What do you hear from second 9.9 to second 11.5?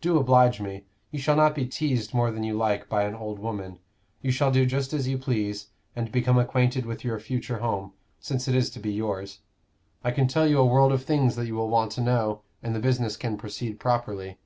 I can tell you a world of things that